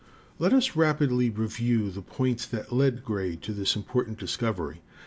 "Let 0.39 0.51
us 0.51 0.75
rapidly 0.75 1.29
review 1.29 1.91
the 1.91 2.01
points 2.01 2.47
that 2.47 2.71
led 2.73 3.03
Gray 3.03 3.35
to 3.35 3.53
this 3.53 3.75
important 3.75 4.17
discovery. 4.17 4.81